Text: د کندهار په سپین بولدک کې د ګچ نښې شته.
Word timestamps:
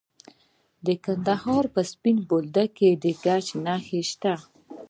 د 0.85 0.87
کندهار 1.03 1.65
په 1.73 1.81
سپین 1.91 2.17
بولدک 2.29 2.69
کې 2.77 2.89
د 3.03 3.05
ګچ 3.23 3.45
نښې 3.65 4.01
شته. 4.11 4.33